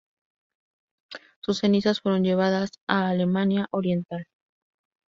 Sus 1.41 1.59
cenizas 1.59 2.01
fueron 2.01 2.23
llevadas 2.23 2.71
a 2.87 3.09
Alemania 3.09 3.67
Oriental. 3.69 4.25